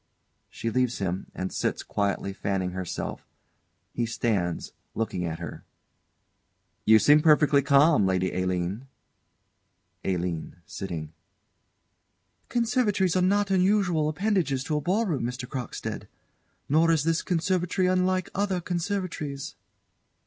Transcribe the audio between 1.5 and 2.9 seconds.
sits, quietly fanning